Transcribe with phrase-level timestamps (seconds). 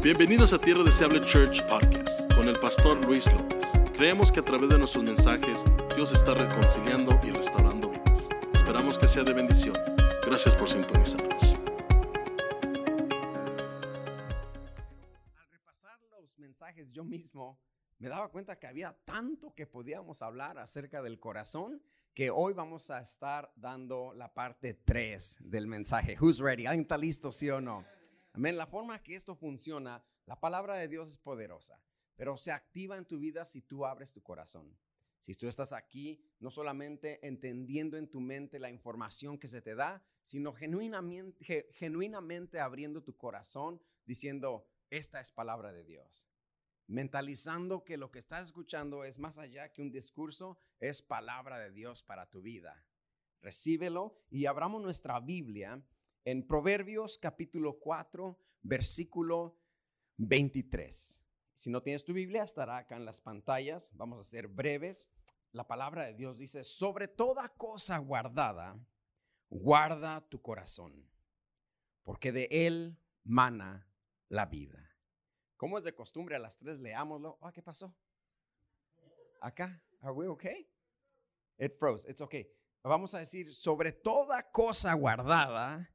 [0.00, 3.66] Bienvenidos a Tierra Deseable Church Podcast con el pastor Luis López.
[3.94, 5.64] Creemos que a través de nuestros mensajes
[5.96, 8.28] Dios está reconciliando y restaurando vidas.
[8.54, 9.74] Esperamos que sea de bendición.
[10.24, 11.42] Gracias por sintonizarnos.
[15.34, 17.58] Al repasar los mensajes yo mismo,
[17.98, 21.82] me daba cuenta que había tanto que podíamos hablar acerca del corazón
[22.14, 26.16] que hoy vamos a estar dando la parte 3 del mensaje.
[26.20, 26.66] Who's ready?
[26.66, 27.84] ¿Alguien está listo, sí o no?
[28.38, 28.56] Amén.
[28.56, 31.82] La forma que esto funciona, la palabra de Dios es poderosa,
[32.14, 34.78] pero se activa en tu vida si tú abres tu corazón.
[35.22, 39.74] Si tú estás aquí, no solamente entendiendo en tu mente la información que se te
[39.74, 46.28] da, sino genuinamente, ge- genuinamente abriendo tu corazón diciendo, esta es palabra de Dios.
[46.86, 51.72] Mentalizando que lo que estás escuchando es más allá que un discurso, es palabra de
[51.72, 52.86] Dios para tu vida.
[53.42, 55.82] Recíbelo y abramos nuestra Biblia
[56.30, 59.56] en Proverbios capítulo 4, versículo
[60.18, 61.22] 23.
[61.54, 63.90] Si no tienes tu Biblia, estará acá en las pantallas.
[63.94, 65.10] Vamos a ser breves.
[65.52, 68.78] La palabra de Dios dice, sobre toda cosa guardada,
[69.48, 71.08] guarda tu corazón,
[72.02, 73.90] porque de él mana
[74.28, 74.98] la vida.
[75.56, 77.38] Como es de costumbre, a las tres leámoslo.
[77.40, 77.96] Ah, ¿Qué pasó?
[79.40, 80.68] Acá, ¿are we okay?
[81.56, 82.52] It froze, it's okay.
[82.82, 85.90] Vamos a decir, sobre toda cosa guardada,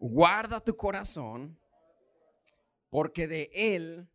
[0.00, 1.60] guarda tu corazón,
[2.88, 4.10] porque de él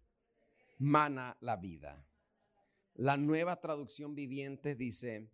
[0.78, 2.06] mana la vida.
[2.96, 5.32] La nueva traducción viviente dice,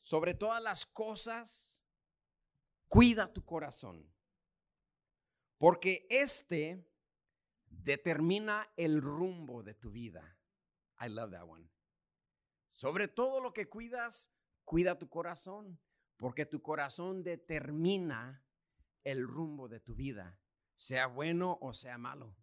[0.00, 1.82] sobre todas las cosas,
[2.86, 4.12] cuida tu corazón,
[5.58, 6.86] porque este
[7.68, 10.38] determina el rumbo de tu vida.
[11.00, 11.68] I love that one.
[12.70, 14.32] Sobre todo lo que cuidas,
[14.64, 15.80] cuida tu corazón,
[16.16, 18.44] porque tu corazón determina
[19.04, 20.38] el rumbo de tu vida,
[20.74, 22.34] sea bueno o sea malo.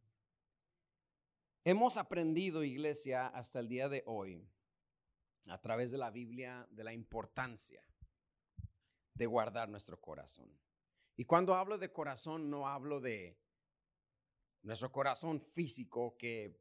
[1.64, 4.48] Hemos aprendido, iglesia, hasta el día de hoy,
[5.48, 7.84] a través de la Biblia, de la importancia
[9.14, 10.50] de guardar nuestro corazón.
[11.18, 13.38] Y cuando hablo de corazón, no hablo de
[14.64, 16.60] nuestro corazón físico que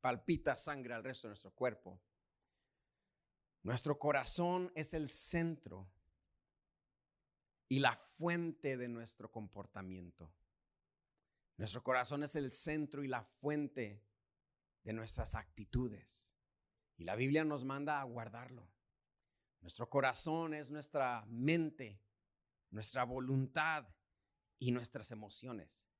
[0.00, 2.00] palpita sangre al resto de nuestro cuerpo.
[3.62, 5.90] Nuestro corazón es el centro
[7.74, 10.32] y la fuente de nuestro comportamiento.
[11.56, 14.00] Nuestro corazón es el centro y la fuente
[14.84, 16.36] de nuestras actitudes.
[16.96, 18.70] Y la Biblia nos manda a guardarlo.
[19.60, 22.00] Nuestro corazón es nuestra mente,
[22.70, 23.88] nuestra voluntad
[24.60, 25.90] y nuestras emociones.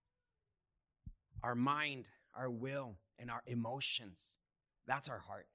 [1.42, 2.06] Our mind,
[2.36, 4.38] our will, and our emotions.
[4.86, 5.48] That's our heart.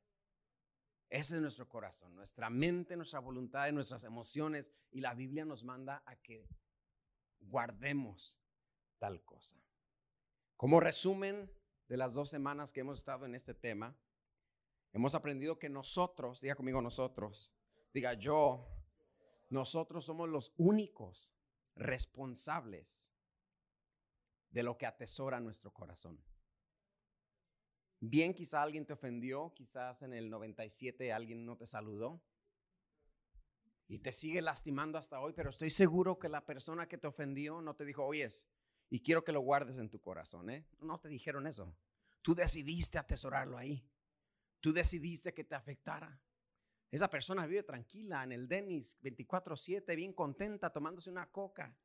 [1.10, 4.72] Ese es nuestro corazón, nuestra mente, nuestra voluntad y nuestras emociones.
[4.92, 6.48] Y la Biblia nos manda a que
[7.40, 8.40] guardemos
[9.00, 9.58] tal cosa.
[10.56, 11.52] Como resumen
[11.88, 13.98] de las dos semanas que hemos estado en este tema,
[14.94, 17.52] hemos aprendido que nosotros, diga conmigo nosotros,
[17.92, 18.68] diga yo,
[19.50, 21.34] nosotros somos los únicos
[21.76, 23.12] responsables
[24.52, 26.24] de lo que atesora nuestro corazón.
[28.00, 32.22] Bien, quizá alguien te ofendió, quizás en el 97 alguien no te saludó
[33.90, 37.62] y te sigue lastimando hasta hoy, pero estoy seguro que la persona que te ofendió
[37.62, 38.48] no te dijo, oyes,
[38.90, 40.66] y quiero que lo guardes en tu corazón, ¿eh?
[40.80, 41.76] No te dijeron eso.
[42.22, 43.84] Tú decidiste atesorarlo ahí.
[44.62, 46.22] Tú decidiste que te afectara.
[46.92, 51.76] Esa persona vive tranquila en el Denis 24/7, bien contenta, tomándose una coca.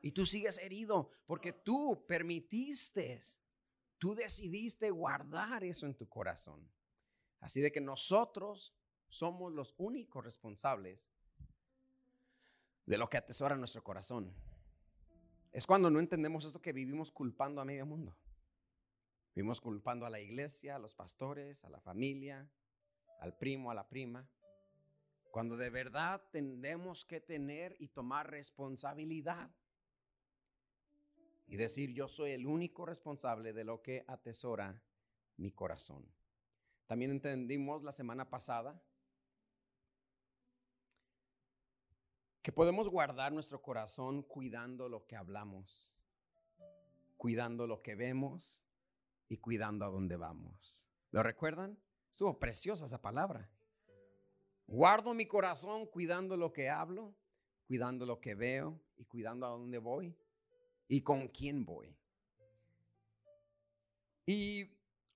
[0.00, 3.20] Y tú sigues herido porque tú permitiste,
[3.98, 6.70] tú decidiste guardar eso en tu corazón.
[7.40, 8.74] Así de que nosotros
[9.08, 11.10] somos los únicos responsables
[12.86, 14.34] de lo que atesora nuestro corazón.
[15.52, 18.16] Es cuando no entendemos esto que vivimos culpando a medio mundo.
[19.34, 22.50] Vivimos culpando a la iglesia, a los pastores, a la familia,
[23.20, 24.28] al primo, a la prima.
[25.30, 29.50] Cuando de verdad tenemos que tener y tomar responsabilidad
[31.46, 34.82] y decir yo soy el único responsable de lo que atesora
[35.36, 36.04] mi corazón.
[36.86, 38.80] También entendimos la semana pasada
[42.42, 45.94] que podemos guardar nuestro corazón cuidando lo que hablamos,
[47.16, 48.62] cuidando lo que vemos
[49.28, 50.86] y cuidando a dónde vamos.
[51.10, 51.78] ¿Lo recuerdan?
[52.10, 53.50] Estuvo preciosa esa palabra.
[54.66, 57.14] Guardo mi corazón cuidando lo que hablo,
[57.66, 60.14] cuidando lo que veo y cuidando a dónde voy
[60.88, 61.96] y con quién voy.
[64.26, 64.64] Y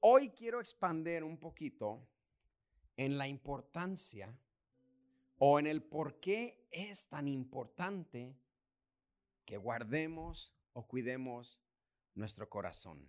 [0.00, 2.06] hoy quiero expander un poquito
[2.96, 4.38] en la importancia
[5.38, 8.36] o en el por qué es tan importante
[9.44, 11.60] que guardemos o cuidemos
[12.14, 13.08] nuestro corazón.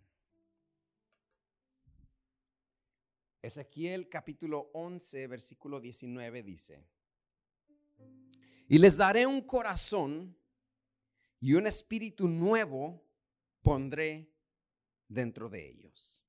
[3.42, 6.86] Ezequiel capítulo 11, versículo 19 dice,
[8.68, 10.38] y les daré un corazón
[11.40, 13.04] y un espíritu nuevo
[13.62, 14.32] pondré
[15.08, 16.24] dentro de ellos.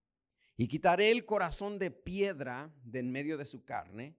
[0.57, 4.17] Y quitaré el corazón de piedra de en medio de su carne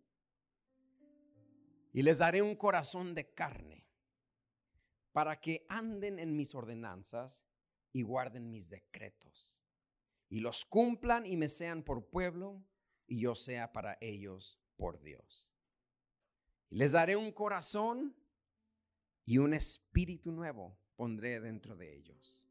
[1.93, 3.85] y les daré un corazón de carne
[5.11, 7.43] para que anden en mis ordenanzas
[7.93, 9.61] y guarden mis decretos
[10.31, 12.63] y los cumplan y me sean por pueblo
[13.05, 15.51] y yo sea para ellos por Dios.
[16.69, 18.15] Y les daré un corazón
[19.25, 22.45] y un espíritu nuevo pondré dentro de ellos.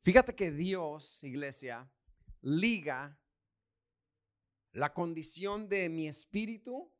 [0.00, 1.90] Fíjate que Dios, iglesia,
[2.42, 3.18] liga
[4.72, 6.92] la condición de mi espíritu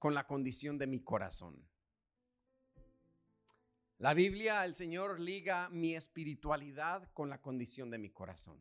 [0.00, 1.64] con la condición de mi corazón.
[3.98, 8.58] La Biblia, el Señor liga mi espiritualidad con la condición de mi corazón.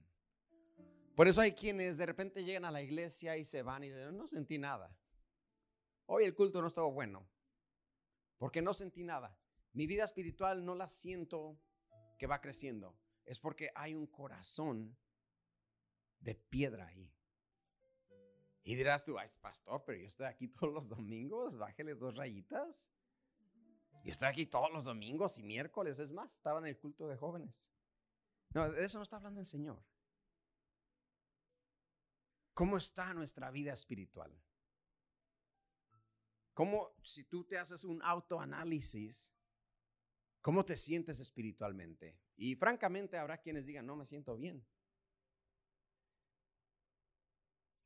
[1.15, 4.15] Por eso hay quienes de repente llegan a la iglesia y se van y dicen,
[4.15, 4.95] no sentí nada.
[6.05, 7.27] Hoy el culto no estuvo bueno,
[8.37, 9.35] porque no sentí nada.
[9.73, 11.59] Mi vida espiritual no la siento
[12.17, 12.97] que va creciendo.
[13.25, 14.97] Es porque hay un corazón
[16.19, 17.13] de piedra ahí.
[18.63, 22.91] Y dirás tú, ay, pastor, pero yo estoy aquí todos los domingos, bájele dos rayitas.
[24.03, 27.17] Yo estoy aquí todos los domingos y miércoles, es más, estaba en el culto de
[27.17, 27.71] jóvenes.
[28.53, 29.83] No, de eso no está hablando el Señor.
[32.53, 34.31] ¿Cómo está nuestra vida espiritual?
[36.53, 39.33] ¿Cómo, si tú te haces un autoanálisis,
[40.41, 42.19] cómo te sientes espiritualmente?
[42.35, 44.65] Y francamente habrá quienes digan, no me siento bien.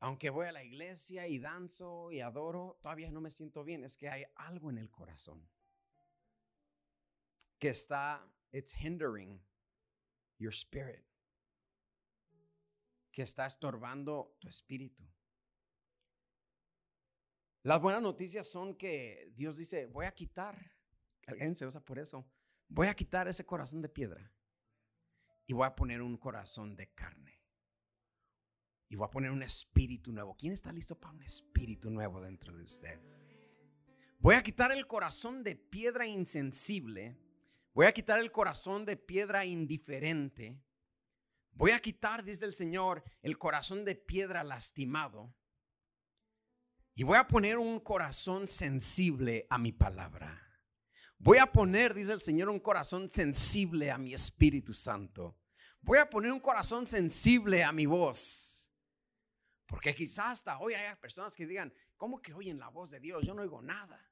[0.03, 3.85] aunque voy a la iglesia y danzo y adoro, todavía no me siento bien.
[3.85, 5.49] Es que hay algo en el corazón
[7.57, 9.41] que está, it's hindering
[10.37, 11.05] your spirit,
[13.13, 15.09] que está estorbando tu espíritu.
[17.61, 20.75] Las buenas noticias son que Dios dice, voy a quitar,
[21.27, 22.29] alguien se usa por eso,
[22.67, 24.31] voy a quitar ese corazón de piedra
[25.45, 27.33] y voy a poner un corazón de carne
[28.93, 30.35] y voy a poner un espíritu nuevo.
[30.37, 32.99] ¿Quién está listo para un espíritu nuevo dentro de usted?
[34.19, 37.17] Voy a quitar el corazón de piedra insensible.
[37.73, 40.61] Voy a quitar el corazón de piedra indiferente.
[41.53, 45.33] Voy a quitar, dice el Señor, el corazón de piedra lastimado.
[46.93, 50.42] Y voy a poner un corazón sensible a mi palabra.
[51.23, 55.37] Voy a poner, dice el Señor, un corazón sensible a mi Espíritu Santo.
[55.79, 58.69] Voy a poner un corazón sensible a mi voz.
[59.65, 63.23] Porque quizás hasta hoy hay personas que digan, ¿cómo que oyen la voz de Dios?
[63.25, 64.05] Yo no oigo nada.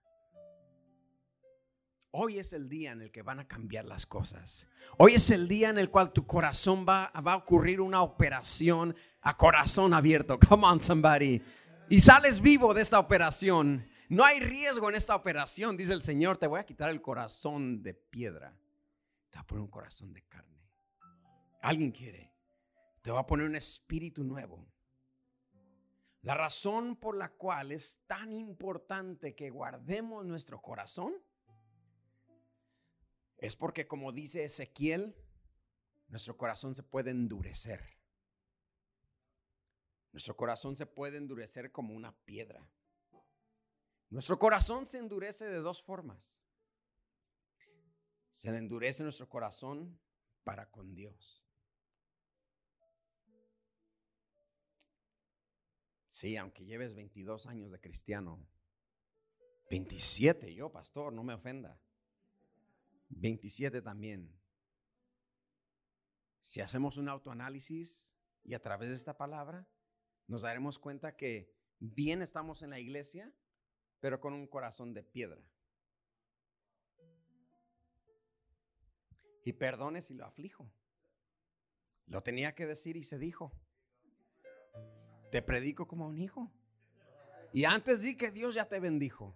[2.11, 4.65] Hoy es el día en el que van a cambiar las cosas.
[4.97, 8.95] Hoy es el día en el cual tu corazón va, va a ocurrir una operación
[9.19, 10.39] a corazón abierto.
[10.39, 11.41] Come on, somebody.
[11.89, 13.90] Y sales vivo de esta operación.
[14.11, 16.37] No hay riesgo en esta operación, dice el Señor.
[16.37, 18.53] Te voy a quitar el corazón de piedra.
[19.29, 20.67] Te voy a poner un corazón de carne.
[21.61, 22.29] ¿Alguien quiere?
[23.01, 24.67] Te voy a poner un espíritu nuevo.
[26.23, 31.13] La razón por la cual es tan importante que guardemos nuestro corazón
[33.37, 35.15] es porque, como dice Ezequiel,
[36.09, 37.97] nuestro corazón se puede endurecer.
[40.11, 42.67] Nuestro corazón se puede endurecer como una piedra.
[44.11, 46.41] Nuestro corazón se endurece de dos formas.
[48.31, 49.99] Se endurece nuestro corazón
[50.43, 51.47] para con Dios.
[56.09, 58.45] Sí, aunque lleves 22 años de cristiano.
[59.69, 61.79] 27 yo, pastor, no me ofenda.
[63.07, 64.37] 27 también.
[66.41, 68.13] Si hacemos un autoanálisis
[68.43, 69.65] y a través de esta palabra,
[70.27, 73.33] nos daremos cuenta que bien estamos en la iglesia,
[74.01, 75.39] pero con un corazón de piedra.
[79.45, 80.69] Y perdone si lo aflijo.
[82.07, 83.53] Lo tenía que decir y se dijo.
[85.31, 86.51] Te predico como un hijo.
[87.53, 89.35] Y antes di que Dios ya te bendijo.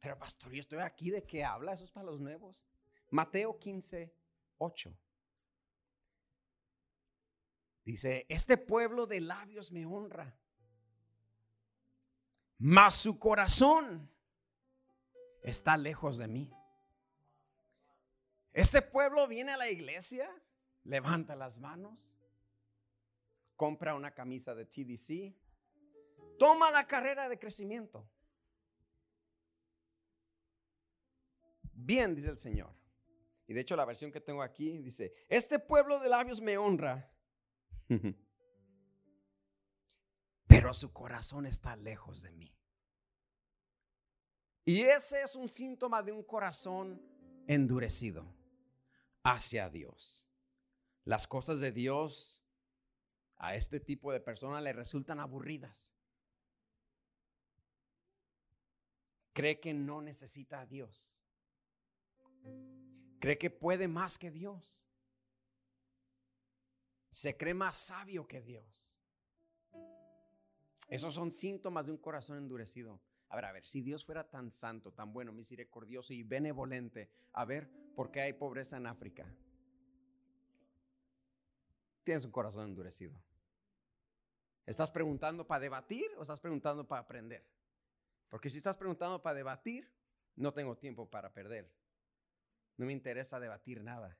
[0.00, 2.64] Pero pastor, yo estoy aquí de qué habla, eso es para los nuevos.
[3.10, 4.12] Mateo 15,
[4.58, 4.94] 8.
[7.84, 10.38] Dice, este pueblo de labios me honra,
[12.58, 14.10] mas su corazón
[15.42, 16.52] está lejos de mí.
[18.52, 20.30] Este pueblo viene a la iglesia,
[20.84, 22.16] levanta las manos,
[23.56, 25.36] compra una camisa de TDC,
[26.38, 28.08] Toma la carrera de crecimiento.
[31.72, 32.74] Bien, dice el Señor.
[33.46, 37.12] Y de hecho la versión que tengo aquí dice, este pueblo de labios me honra,
[40.46, 42.54] pero su corazón está lejos de mí.
[44.64, 47.02] Y ese es un síntoma de un corazón
[47.46, 48.24] endurecido
[49.22, 50.26] hacia Dios.
[51.04, 52.42] Las cosas de Dios
[53.36, 55.92] a este tipo de personas le resultan aburridas.
[59.34, 61.20] Cree que no necesita a Dios.
[63.20, 64.82] Cree que puede más que Dios.
[67.14, 68.98] Se cree más sabio que Dios.
[70.88, 73.00] Esos son síntomas de un corazón endurecido.
[73.28, 77.44] A ver, a ver, si Dios fuera tan santo, tan bueno, misericordioso y benevolente, a
[77.44, 79.32] ver, ¿por qué hay pobreza en África?
[82.02, 83.14] Tienes un corazón endurecido.
[84.66, 87.46] ¿Estás preguntando para debatir o estás preguntando para aprender?
[88.28, 89.88] Porque si estás preguntando para debatir,
[90.34, 91.72] no tengo tiempo para perder.
[92.76, 94.18] No me interesa debatir nada.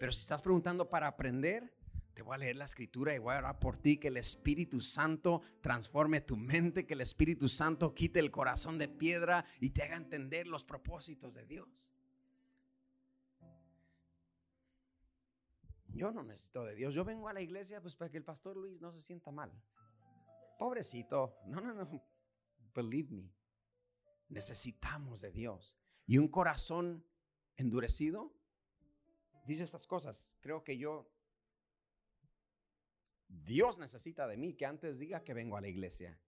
[0.00, 1.72] Pero si estás preguntando para aprender,
[2.14, 4.80] te voy a leer la escritura y voy a orar por ti, que el Espíritu
[4.80, 9.82] Santo transforme tu mente, que el Espíritu Santo quite el corazón de piedra y te
[9.82, 11.92] haga entender los propósitos de Dios.
[15.88, 16.94] Yo no necesito de Dios.
[16.94, 19.52] Yo vengo a la iglesia pues para que el pastor Luis no se sienta mal.
[20.58, 21.38] Pobrecito.
[21.46, 21.88] No, no, no.
[22.74, 23.32] Believe me.
[24.28, 25.78] Necesitamos de Dios.
[26.06, 27.04] Y un corazón
[27.56, 28.32] endurecido
[29.46, 30.32] dice estas cosas.
[30.40, 31.08] Creo que yo,
[33.42, 36.18] Dios necesita de mí que antes diga que vengo a la iglesia.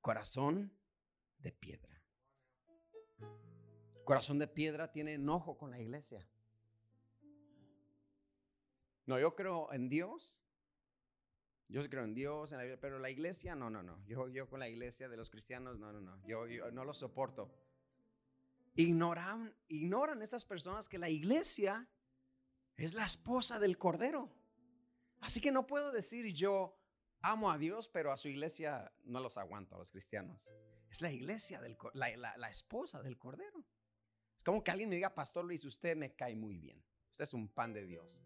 [0.00, 0.72] Corazón
[1.38, 2.02] de piedra.
[4.04, 6.26] Corazón de piedra tiene enojo con la iglesia.
[9.06, 10.42] No, yo creo en Dios.
[11.68, 14.02] Yo creo en Dios, en la, pero la iglesia, no, no, no.
[14.06, 16.18] Yo, yo con la iglesia de los cristianos, no, no, no.
[16.26, 17.54] Yo, yo no lo soporto.
[18.74, 21.86] Ignoran, ignoran estas personas que la iglesia
[22.76, 24.30] es la esposa del Cordero.
[25.20, 26.76] Así que no puedo decir yo
[27.20, 30.48] amo a Dios, pero a su iglesia no los aguanto, a los cristianos.
[30.90, 33.64] Es la iglesia, del, la, la, esposa del Cordero.
[34.36, 36.82] Es como que alguien me diga, Pastor Luis, usted me cae muy bien.
[37.10, 38.22] Usted es un pan de Dios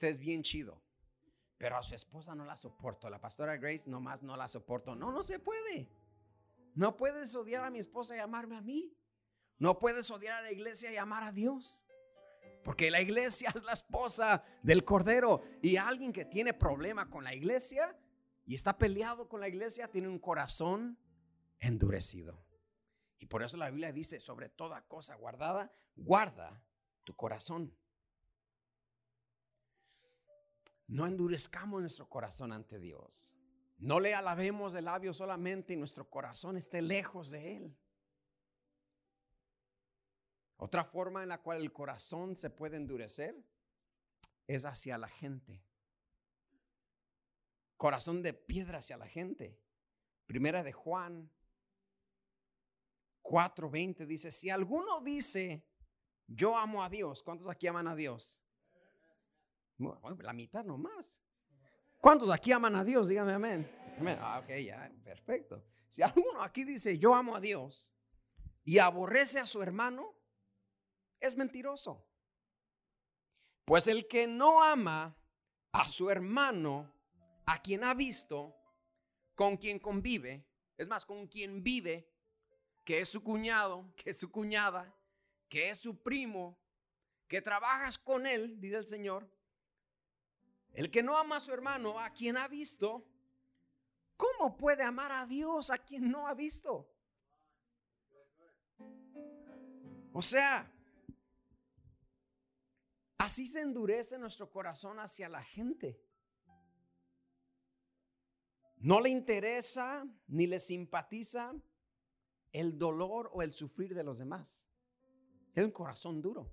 [0.00, 0.82] usted es bien chido,
[1.58, 4.96] pero a su esposa no la soporto, la pastora Grace nomás no la soporto.
[4.96, 5.90] No, no se puede.
[6.74, 8.96] No puedes odiar a mi esposa y amarme a mí.
[9.58, 11.84] No puedes odiar a la iglesia y amar a Dios.
[12.62, 15.42] Porque la iglesia es la esposa del Cordero.
[15.62, 17.96] Y alguien que tiene problema con la iglesia
[18.46, 20.98] y está peleado con la iglesia tiene un corazón
[21.58, 22.44] endurecido.
[23.18, 26.62] Y por eso la Biblia dice, sobre toda cosa guardada, guarda
[27.04, 27.76] tu corazón.
[30.86, 33.34] No endurezcamos nuestro corazón ante Dios.
[33.78, 37.78] No le alabemos de labio solamente y nuestro corazón esté lejos de Él.
[40.62, 43.34] Otra forma en la cual el corazón se puede endurecer
[44.46, 45.64] es hacia la gente.
[47.78, 49.58] Corazón de piedra hacia la gente.
[50.26, 51.32] Primera de Juan
[53.22, 55.66] 4:20 dice, si alguno dice,
[56.26, 58.42] yo amo a Dios, ¿cuántos aquí aman a Dios?
[59.78, 61.22] La mitad nomás.
[62.02, 63.08] ¿Cuántos aquí aman a Dios?
[63.08, 63.94] Dígame amén.
[63.98, 64.18] amén.
[64.20, 65.64] Ah, ok, ya, perfecto.
[65.88, 67.90] Si alguno aquí dice, yo amo a Dios
[68.62, 70.19] y aborrece a su hermano,
[71.20, 72.04] es mentiroso.
[73.64, 75.16] Pues el que no ama
[75.72, 76.92] a su hermano,
[77.46, 78.56] a quien ha visto,
[79.34, 80.44] con quien convive,
[80.76, 82.10] es más, con quien vive,
[82.84, 84.94] que es su cuñado, que es su cuñada,
[85.48, 86.58] que es su primo,
[87.28, 89.30] que trabajas con él, dice el Señor,
[90.72, 93.04] el que no ama a su hermano, a quien ha visto,
[94.16, 96.88] ¿cómo puede amar a Dios a quien no ha visto?
[100.12, 100.70] O sea,
[103.20, 106.02] así se endurece nuestro corazón hacia la gente.
[108.78, 111.54] No le interesa ni le simpatiza
[112.50, 114.66] el dolor o el sufrir de los demás.
[115.54, 116.50] Es un corazón duro.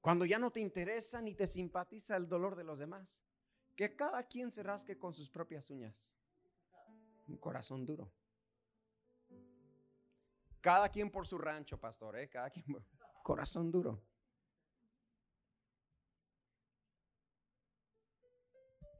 [0.00, 3.22] Cuando ya no te interesa ni te simpatiza el dolor de los demás.
[3.76, 6.14] Que cada quien se rasque con sus propias uñas.
[7.28, 8.10] Un corazón duro.
[10.62, 12.30] Cada quien por su rancho, pastor, ¿eh?
[12.30, 12.64] Cada quien.
[13.22, 14.02] Corazón duro.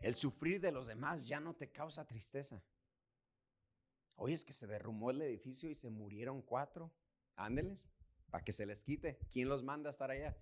[0.03, 2.61] El sufrir de los demás ya no te causa tristeza.
[4.17, 6.93] Hoy es que se derrumbó el edificio y se murieron cuatro.
[7.37, 7.87] Ándeles,
[8.29, 9.19] para que se les quite.
[9.31, 10.37] ¿Quién los manda a estar allá?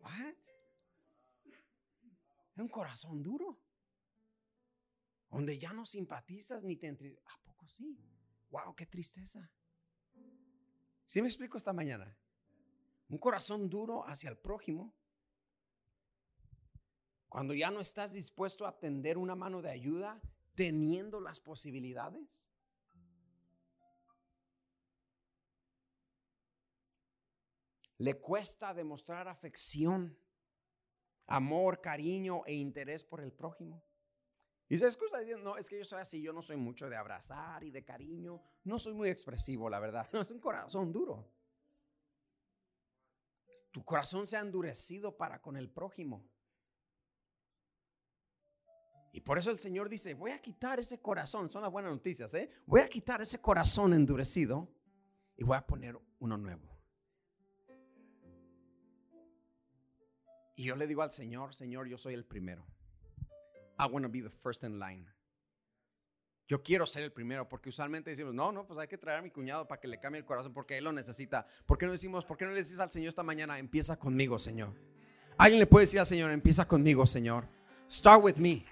[0.00, 0.34] What?
[2.54, 3.58] Es un corazón duro.
[5.30, 7.98] donde ya no simpatizas ni te ¿A poco sí?
[8.50, 8.74] ¡Wow!
[8.74, 9.50] ¡Qué tristeza!
[11.06, 12.16] ¿Sí me explico esta mañana?
[13.08, 14.94] Un corazón duro hacia el prójimo.
[17.30, 20.20] Cuando ya no estás dispuesto a tender una mano de ayuda,
[20.56, 22.50] teniendo las posibilidades.
[27.98, 30.18] Le cuesta demostrar afección,
[31.28, 33.80] amor, cariño e interés por el prójimo.
[34.68, 36.96] Y se excusa diciendo, no, es que yo soy así, yo no soy mucho de
[36.96, 40.08] abrazar y de cariño, no soy muy expresivo, la verdad.
[40.20, 41.30] Es un corazón duro.
[43.70, 46.28] Tu corazón se ha endurecido para con el prójimo.
[49.12, 52.32] Y por eso el Señor dice, voy a quitar ese corazón, son las buenas noticias,
[52.34, 52.50] ¿eh?
[52.66, 54.68] Voy a quitar ese corazón endurecido
[55.36, 56.70] y voy a poner uno nuevo.
[60.54, 62.66] Y yo le digo al Señor, Señor, yo soy el primero.
[63.78, 65.06] I want to be the first in line.
[66.46, 69.22] Yo quiero ser el primero, porque usualmente decimos, no, no, pues hay que traer a
[69.22, 71.46] mi cuñado para que le cambie el corazón, porque él lo necesita.
[71.64, 74.38] ¿Por qué no decimos, por qué no le decís al Señor esta mañana, empieza conmigo,
[74.38, 74.74] Señor?
[75.38, 77.46] Alguien le puede decir al Señor, empieza conmigo, Señor.
[77.88, 78.66] Start with me.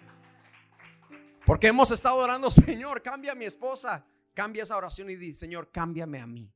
[1.48, 4.06] Porque hemos estado orando, Señor, cambia a mi esposa.
[4.34, 6.54] Cambia esa oración y di, Señor, cámbiame a mí.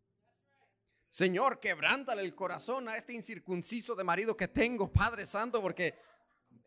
[1.09, 5.99] Señor, quebrántale el corazón a este incircunciso de marido que tengo, Padre Santo, porque,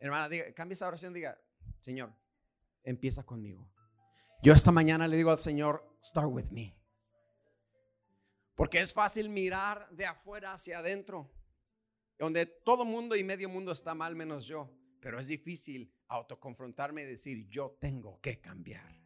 [0.00, 1.40] hermana, diga, cambia esa oración, diga,
[1.78, 2.12] Señor,
[2.82, 3.70] empieza conmigo.
[4.42, 6.76] Yo esta mañana le digo al Señor, start with me.
[8.56, 11.32] Porque es fácil mirar de afuera hacia adentro,
[12.18, 14.68] donde todo mundo y medio mundo está mal menos yo.
[15.00, 18.96] Pero es difícil autoconfrontarme y decir, yo tengo que cambiar.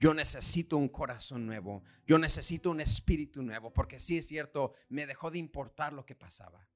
[0.00, 1.82] Yo necesito un corazón nuevo.
[2.06, 3.72] Yo necesito un espíritu nuevo.
[3.72, 6.68] Porque sí es cierto, me dejó de importar lo que pasaba.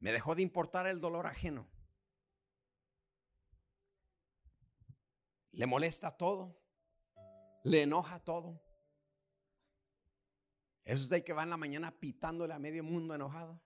[0.00, 1.68] Me dejó de importar el dolor ajeno.
[5.52, 6.60] Le molesta todo.
[7.64, 8.60] Le enoja todo.
[10.84, 13.60] Es usted que va en la mañana pitándole a medio mundo enojado.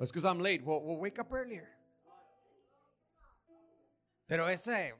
[0.00, 0.62] Because I'm late.
[0.64, 1.81] Well, we'll wake up earlier.
[4.32, 4.94] Pero ese,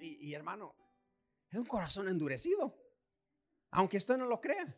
[0.00, 0.74] y, y, hermano,
[1.48, 2.76] es un corazón endurecido.
[3.70, 4.76] Aunque usted no lo crea.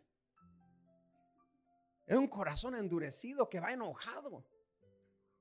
[2.04, 4.44] Es un corazón endurecido que va enojado.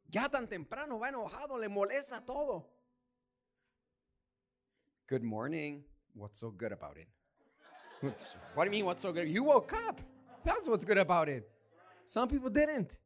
[0.05, 2.71] Ya tan temprano va enojado, le molesta todo.
[5.09, 5.83] Good morning.
[6.15, 7.09] What's so good about it?
[8.55, 9.27] what do you mean, what's so good?
[9.27, 9.99] You woke up.
[10.45, 11.45] That's what's good about it.
[12.05, 13.01] Some people didn't.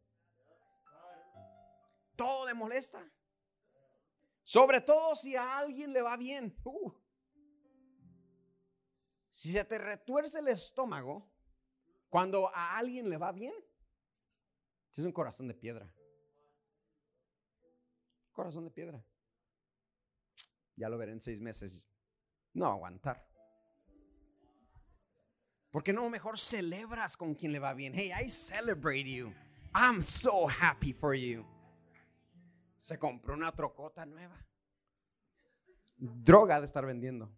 [2.16, 3.00] Todo le molesta.
[4.52, 6.54] Sobre todo si a alguien le va bien.
[6.66, 6.92] Uh.
[9.30, 11.32] Si se te retuerce el estómago
[12.10, 13.54] cuando a alguien le va bien,
[14.92, 15.90] es un corazón de piedra.
[18.34, 19.02] Corazón de piedra.
[20.76, 21.88] Ya lo veré en seis meses.
[22.52, 23.26] No aguantar.
[25.70, 27.94] Porque no mejor celebras con quien le va bien.
[27.94, 29.34] Hey, I celebrate you.
[29.74, 31.46] I'm so happy for you.
[32.82, 34.44] Se compró una trocota nueva.
[35.98, 37.32] Droga de estar vendiendo.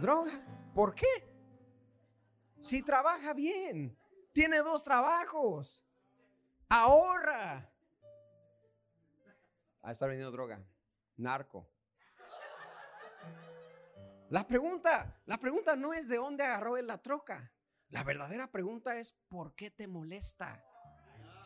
[0.00, 0.32] Droga.
[0.74, 1.04] ¿Por qué?
[2.58, 3.94] Si trabaja bien,
[4.32, 5.86] tiene dos trabajos,
[6.70, 7.70] ahorra.
[9.82, 10.64] A estar vendiendo droga,
[11.18, 11.68] narco.
[14.30, 17.52] La pregunta, la pregunta no es de dónde agarró la troca.
[17.90, 20.64] La verdadera pregunta es ¿por qué te molesta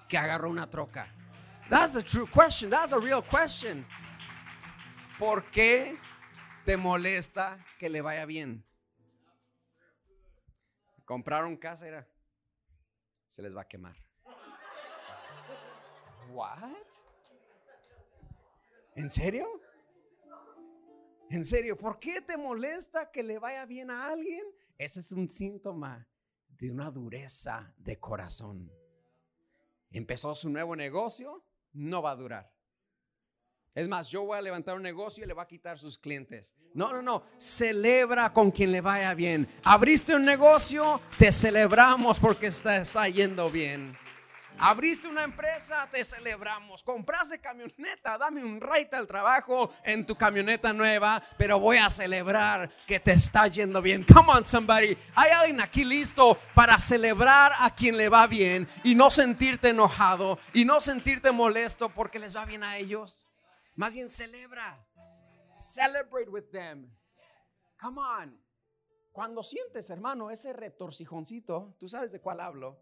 [0.09, 1.13] que agarró una troca?
[1.71, 2.69] That's a true question.
[2.69, 3.87] That's a real question.
[5.19, 5.97] ¿Por qué
[6.65, 8.65] te molesta que le vaya bien?
[11.05, 12.07] Compraron casa era
[13.29, 13.97] se les va a quemar.
[16.33, 16.87] What?
[18.97, 19.47] ¿En serio?
[21.31, 24.45] En serio, ¿por qué te molesta que le vaya bien a alguien?
[24.77, 26.09] Ese es un síntoma
[26.49, 28.69] de una dureza de corazón.
[29.93, 32.53] Empezó su nuevo negocio, no va a durar.
[33.75, 36.55] Es más, yo voy a levantar un negocio y le va a quitar sus clientes.
[36.75, 37.23] No, no, no.
[37.39, 39.49] Celebra con quien le vaya bien.
[39.63, 43.97] Abriste un negocio, te celebramos porque está, está yendo bien.
[44.59, 46.83] Abriste una empresa, te celebramos.
[46.83, 52.71] Compraste camioneta, dame un ride al trabajo en tu camioneta nueva, pero voy a celebrar
[52.87, 54.05] que te está yendo bien.
[54.05, 54.97] Come on, somebody.
[55.15, 60.39] Hay alguien aquí listo para celebrar a quien le va bien y no sentirte enojado
[60.53, 63.27] y no sentirte molesto porque les va bien a ellos.
[63.77, 64.87] Más bien celebra.
[65.59, 66.91] Celebrate with them.
[67.81, 68.51] Come on.
[69.13, 72.79] Cuando sientes, hermano, ese retorcijoncito, tú sabes de cuál hablo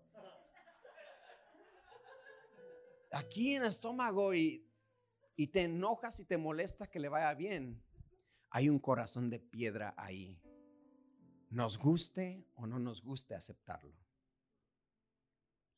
[3.11, 4.69] aquí en el estómago y
[5.39, 7.81] y te enojas y te molesta que le vaya bien,
[8.51, 10.43] hay un corazón de piedra ahí.
[11.49, 13.97] Nos guste o no nos guste aceptarlo.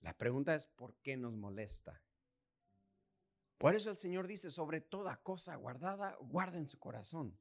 [0.00, 2.02] La pregunta es, ¿por qué nos molesta?
[3.58, 7.38] Por eso el Señor dice, sobre toda cosa guardada, guarda en su corazón.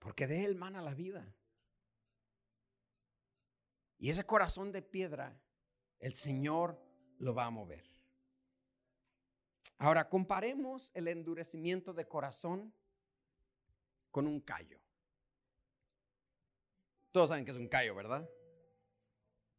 [0.00, 1.32] Porque de Él mana la vida.
[3.98, 5.40] Y ese corazón de piedra,
[6.00, 6.89] el Señor
[7.20, 7.84] lo va a mover.
[9.78, 12.74] Ahora, comparemos el endurecimiento de corazón
[14.10, 14.78] con un callo.
[17.12, 18.28] Todos saben que es un callo, ¿verdad?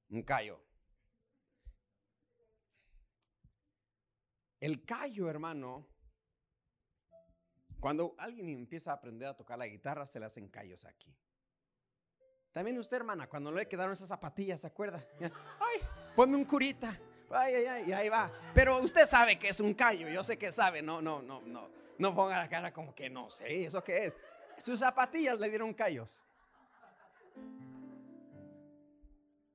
[0.09, 0.63] Un callo.
[4.59, 5.87] El callo, hermano,
[7.79, 11.15] cuando alguien empieza a aprender a tocar la guitarra, se le hacen callos aquí.
[12.51, 15.03] También usted, hermana, cuando le quedaron esas zapatillas, ¿se acuerda?
[15.59, 15.79] Ay,
[16.15, 16.99] ponme un curita.
[17.33, 18.31] Ay, ay, ay, y ahí va.
[18.53, 20.81] Pero usted sabe que es un callo, yo sé que sabe.
[20.81, 21.69] No, no, no, no.
[21.97, 24.13] No ponga la cara como que no sé, ¿eso qué es?
[24.57, 26.23] Sus zapatillas le dieron callos.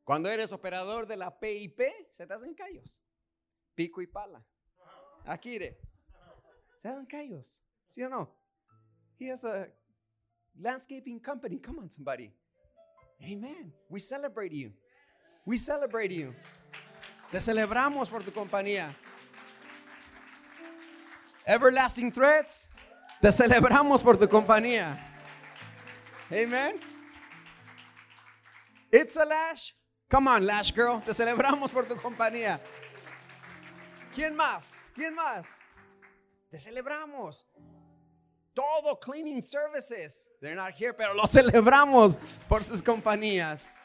[0.04, 1.80] Cuando eres operador de la PIP,
[2.12, 3.02] se te hacen callos.
[3.74, 4.46] Pico y pala.
[5.24, 5.58] Aquí,
[6.78, 7.64] se hacen callos.
[7.84, 8.32] ¿Sí o no?
[9.18, 9.68] He has a
[10.56, 11.58] landscaping company.
[11.58, 12.32] Come on, somebody.
[13.20, 13.72] Amen.
[13.88, 14.72] We celebrate you.
[15.44, 16.34] We celebrate you.
[17.30, 18.94] Te celebramos por tu compañía.
[21.44, 22.68] Everlasting Threads.
[23.20, 24.98] Te celebramos por tu compañía.
[26.30, 26.80] Amen.
[28.92, 29.72] It's a Lash.
[30.08, 31.00] Come on, Lash Girl.
[31.00, 32.60] Te celebramos por tu compañía.
[34.14, 34.92] ¿Quién más?
[34.94, 35.60] ¿Quién más?
[36.50, 37.46] Te celebramos.
[38.54, 40.28] Todo cleaning services.
[40.40, 43.78] They're not here, pero lo celebramos por sus compañías.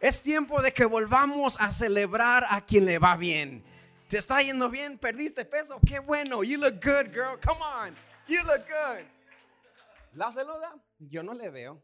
[0.00, 3.62] Es tiempo de que volvamos a celebrar a quien le va bien.
[4.08, 4.98] ¿Te está yendo bien?
[4.98, 5.78] ¿Perdiste peso?
[5.86, 6.42] Qué bueno.
[6.42, 7.38] You look good, girl.
[7.44, 7.94] Come on.
[8.26, 9.04] You look good.
[10.14, 10.74] ¿La saluda?
[10.98, 11.80] Yo no le veo.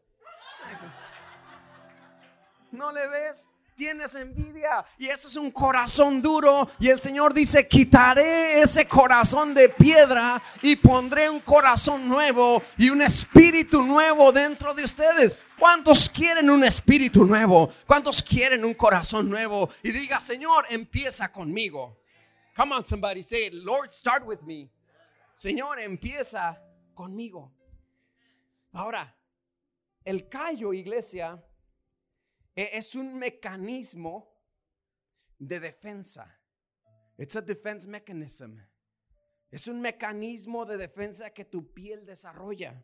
[2.71, 3.47] ¿No le ves?
[3.77, 9.53] tienes envidia y eso es un corazón duro y el Señor dice, quitaré ese corazón
[9.53, 15.37] de piedra y pondré un corazón nuevo y un espíritu nuevo dentro de ustedes.
[15.59, 17.69] ¿Cuántos quieren un espíritu nuevo?
[17.87, 19.69] ¿Cuántos quieren un corazón nuevo?
[19.81, 21.99] Y diga, Señor, empieza conmigo.
[22.55, 23.53] Come on, somebody say it.
[23.53, 24.71] Lord, start with me.
[25.33, 26.61] Señor, empieza
[26.93, 27.51] conmigo.
[28.71, 29.15] Ahora,
[30.03, 31.43] el callo, iglesia,
[32.55, 34.31] e, es un mecanismo
[35.39, 36.39] de defensa.
[37.17, 38.59] It's a defense mechanism.
[39.51, 42.83] Es un mecanismo de defensa que tu piel desarrolla.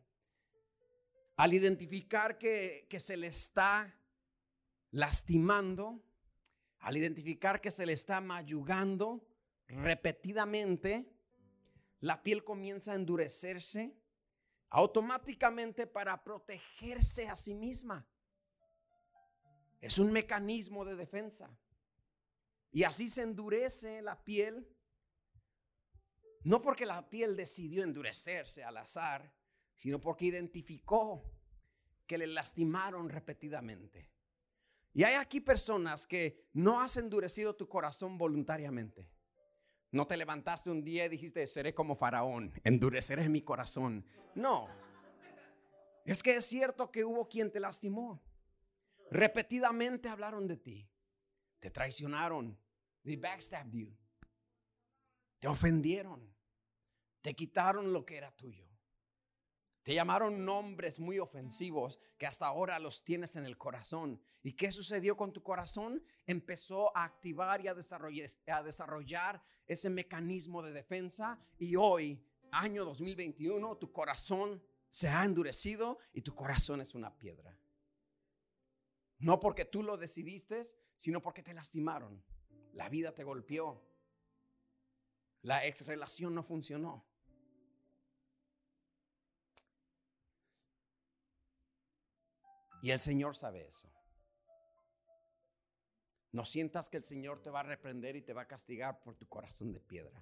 [1.36, 3.96] Al identificar que, que se le está
[4.92, 6.04] lastimando,
[6.80, 9.28] al identificar que se le está mayugando
[9.68, 11.10] repetidamente,
[12.02, 13.98] la piel comienza a endurecerse
[14.70, 18.08] automáticamente para protegerse a sí misma.
[19.80, 21.56] Es un mecanismo de defensa.
[22.72, 24.68] Y así se endurece la piel.
[26.44, 29.32] No porque la piel decidió endurecerse al azar,
[29.76, 31.24] sino porque identificó
[32.08, 34.10] que le lastimaron repetidamente.
[34.94, 39.10] Y hay aquí personas que no has endurecido tu corazón voluntariamente.
[39.92, 44.06] No te levantaste un día y dijiste, seré como faraón, endureceré mi corazón.
[44.36, 44.68] No.
[46.06, 48.22] Es que es cierto que hubo quien te lastimó.
[49.10, 50.90] Repetidamente hablaron de ti.
[51.60, 52.58] Te traicionaron.
[53.04, 53.96] They backstabbed you.
[55.40, 56.34] Te ofendieron.
[57.22, 58.73] Te quitaron lo que era tuyo.
[59.84, 64.22] Te llamaron nombres muy ofensivos que hasta ahora los tienes en el corazón.
[64.42, 66.02] ¿Y qué sucedió con tu corazón?
[66.26, 67.74] Empezó a activar y a
[68.64, 76.22] desarrollar, ese mecanismo de defensa y hoy, año 2021, tu corazón se ha endurecido y
[76.22, 77.58] tu corazón es una piedra.
[79.20, 80.64] No porque tú lo decidiste,
[80.96, 82.24] sino porque te lastimaron.
[82.74, 83.82] La vida te golpeó.
[85.42, 87.06] La ex relación no funcionó.
[92.84, 93.88] Y el Señor sabe eso.
[96.34, 99.16] No sientas que el Señor te va a reprender y te va a castigar por
[99.16, 100.22] tu corazón de piedra.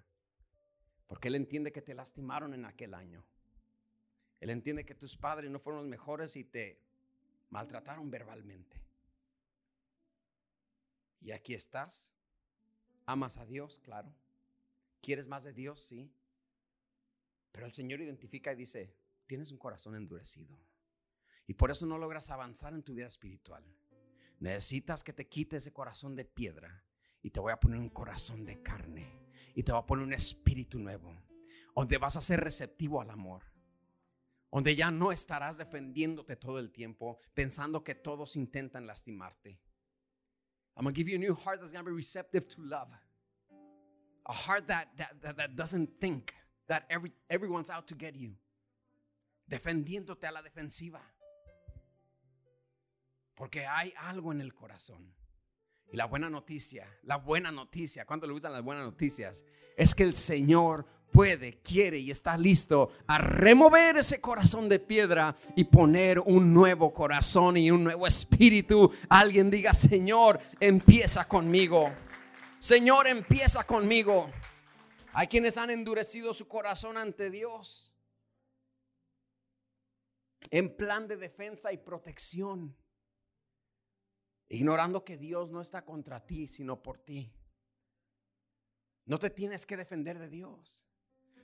[1.07, 3.25] Porque Él entiende que te lastimaron en aquel año.
[4.39, 6.79] Él entiende que tus padres no fueron los mejores y te
[7.49, 8.79] maltrataron verbalmente.
[11.19, 12.11] Y aquí estás.
[13.07, 14.13] Amas a Dios, claro.
[15.01, 15.81] ¿Quieres más de Dios?
[15.81, 16.13] Sí.
[17.51, 18.93] Pero el Señor identifica y dice,
[19.25, 20.55] tienes un corazón endurecido.
[21.47, 23.63] Y por eso no logras avanzar en tu vida espiritual.
[24.39, 26.83] Necesitas que te quite ese corazón de piedra
[27.21, 29.21] y te voy a poner un corazón de carne.
[29.55, 31.15] y te va a poner un espíritu nuevo,
[31.75, 33.43] donde vas a ser receptivo al amor,
[34.51, 39.59] donde ya no estarás defendiéndote todo el tiempo pensando que todos intentan lastimarte.
[40.75, 42.87] I'm going to give you a new heart that's going to be receptive to love.
[44.25, 46.33] A heart that, that, that, doesn't think
[46.67, 48.35] that every, everyone's out to get you.
[49.49, 51.01] Defendiéndote a la defensiva.
[53.41, 55.15] Porque hay algo en el corazón.
[55.91, 59.43] Y la buena noticia, la buena noticia, ¿cuánto le gustan las buenas noticias?
[59.75, 65.35] Es que el Señor puede, quiere y está listo a remover ese corazón de piedra
[65.55, 68.91] y poner un nuevo corazón y un nuevo espíritu.
[69.09, 71.91] Alguien diga, Señor, empieza conmigo.
[72.59, 74.29] Señor, empieza conmigo.
[75.13, 77.91] Hay quienes han endurecido su corazón ante Dios
[80.51, 82.77] en plan de defensa y protección
[84.51, 87.33] ignorando que Dios no está contra ti, sino por ti.
[89.05, 90.85] No te tienes que defender de Dios.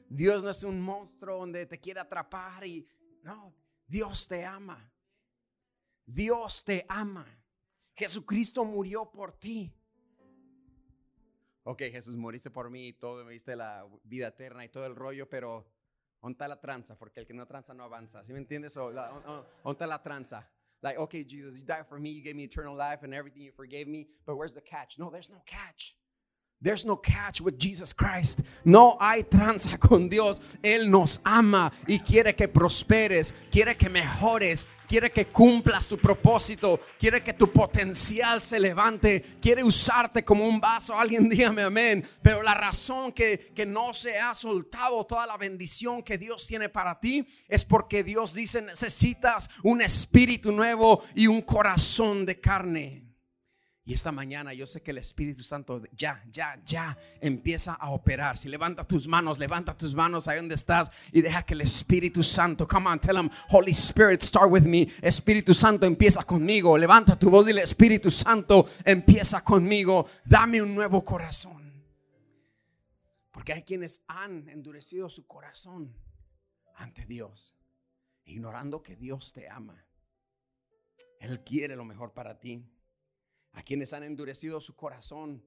[0.10, 2.86] Dios no es un monstruo donde te quiere atrapar y
[3.24, 3.56] no,
[3.88, 4.92] Dios te ama.
[6.06, 7.26] Dios te ama.
[7.96, 9.74] Jesucristo murió por ti.
[11.64, 14.96] Ok, Jesús, moriste por mí y todo, me diste la vida eterna y todo el
[14.96, 15.66] rollo, pero
[16.22, 16.98] ¿dónde la tranza?
[16.98, 18.24] Porque el que no tranza no avanza.
[18.24, 18.74] ¿Sí me entiendes?
[18.76, 20.50] ¿Dónde la tranza?
[20.84, 23.52] Like, okay, Jesus, you died for me, you gave me eternal life and everything, you
[23.52, 25.00] forgave me, but where's the catch?
[25.00, 25.96] No, there's no catch.
[26.60, 28.42] There's no catch with Jesus Christ.
[28.66, 30.42] No hay tranza con Dios.
[30.64, 36.80] Él nos ama y quiere que prosperes, quiere que mejores, quiere que cumplas tu propósito,
[36.98, 40.98] quiere que tu potencial se levante, quiere usarte como un vaso.
[40.98, 42.04] Alguien dígame amén.
[42.24, 46.70] Pero la razón que, que no se ha soltado toda la bendición que Dios tiene
[46.70, 53.07] para ti es porque Dios dice necesitas un espíritu nuevo y un corazón de carne.
[53.88, 58.38] Y esta mañana yo sé que el Espíritu Santo ya, ya, ya empieza a operar.
[58.38, 62.22] Si levanta tus manos, levanta tus manos ahí donde estás y deja que el Espíritu
[62.22, 64.90] Santo, come on, tell him, Holy Spirit, start with me.
[65.02, 66.78] Espíritu Santo, empieza conmigo.
[66.78, 70.06] Levanta tu voz y dile, Espíritu Santo, empieza conmigo.
[70.26, 71.72] Dame un nuevo corazón.
[73.32, 75.96] Porque hay quienes han endurecido su corazón
[76.76, 77.56] ante Dios,
[78.26, 79.82] ignorando que Dios te ama.
[81.22, 82.70] Él quiere lo mejor para ti
[83.54, 85.44] a quienes han endurecido su corazón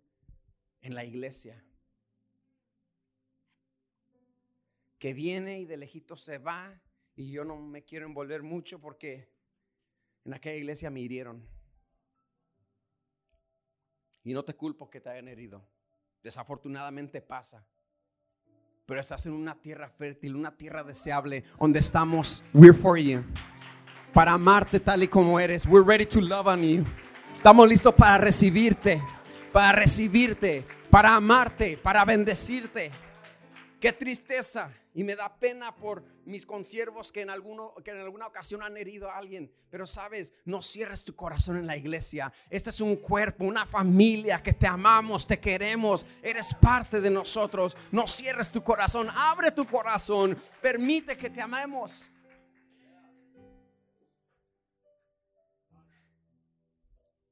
[0.81, 1.65] en la iglesia.
[4.99, 6.81] Que viene y de lejito se va
[7.17, 9.29] y yo no me quiero envolver mucho porque
[10.25, 11.47] en aquella iglesia me hirieron.
[14.23, 15.65] Y no te culpo que te hayan herido.
[16.23, 17.67] Desafortunadamente pasa.
[18.85, 23.23] Pero estás en una tierra fértil, una tierra deseable, donde estamos, we're for you.
[24.13, 25.65] Para amarte tal y como eres.
[25.65, 26.85] We're ready to love on you.
[27.41, 29.03] Estamos listos para recibirte,
[29.51, 32.91] para recibirte, para amarte, para bendecirte.
[33.81, 39.11] Qué tristeza y me da pena por mis consiervos que en, alguna ocasión han herido
[39.11, 39.51] a alguien.
[39.71, 42.31] Pero sabes, no cierres tu corazón en la iglesia.
[42.51, 46.05] Este es un cuerpo, una familia que te amamos, te queremos.
[46.23, 47.75] Eres parte de nosotros.
[47.91, 50.37] No cierres tu corazón, abre tu corazón.
[50.61, 52.11] Permite que te amemos.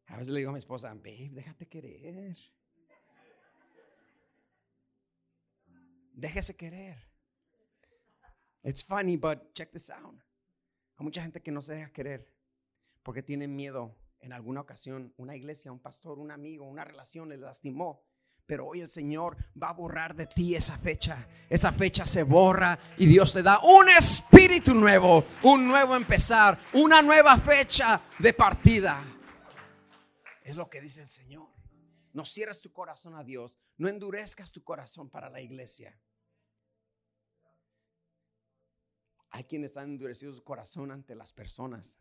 [0.09, 2.37] A veces le digo a mi esposa, babe, déjate querer.
[6.15, 6.97] Déjese querer.
[8.65, 10.15] It's funny, but check this out.
[10.97, 12.27] Hay mucha gente que no se deja querer
[13.03, 13.95] porque tienen miedo.
[14.21, 18.03] En alguna ocasión, una iglesia, un pastor, un amigo, una relación le lastimó.
[18.47, 21.29] Pero hoy el Señor va a borrar de ti esa fecha.
[21.49, 27.01] Esa fecha se borra y Dios te da un espíritu nuevo, un nuevo empezar, una
[27.01, 29.18] nueva fecha de partida.
[30.49, 31.47] Es lo que dice el Señor.
[32.15, 33.59] No cierres tu corazón a Dios.
[33.77, 35.95] No endurezcas tu corazón para la iglesia.
[39.29, 41.99] Hay quienes han endurecido su corazón ante las personas.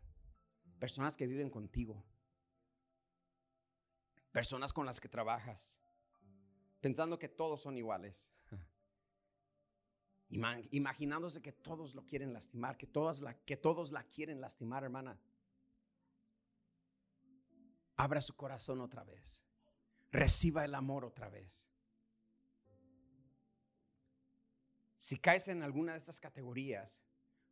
[0.78, 2.02] Personas que viven contigo.
[4.32, 5.78] Personas con las que trabajas.
[6.80, 8.30] Pensando que todos son iguales.
[10.30, 12.88] Imaginándose que todos lo quieren lastimar, que,
[13.44, 15.20] que todos la quieren lastimar, hermana
[17.98, 19.44] abra su corazón otra vez.
[20.10, 21.68] Reciba el amor otra vez.
[24.96, 27.02] Si caes en alguna de estas categorías,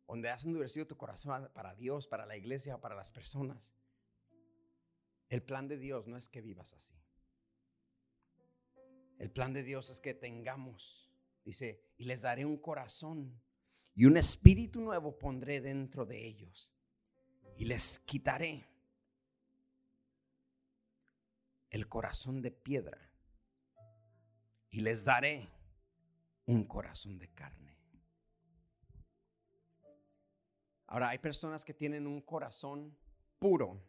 [0.07, 3.75] donde has endurecido tu corazón para Dios, para la iglesia, para las personas,
[5.29, 6.95] el plan de Dios no es que vivas así.
[9.19, 11.11] El plan de Dios es que tengamos,
[11.43, 13.41] dice, y les daré un corazón
[13.95, 16.71] y un espíritu nuevo pondré dentro de ellos
[17.57, 18.67] y les quitaré
[21.69, 23.11] el corazón de piedra
[24.69, 25.49] y les daré
[26.45, 27.77] un corazón de carne.
[30.87, 32.97] Ahora, hay personas que tienen un corazón
[33.39, 33.83] puro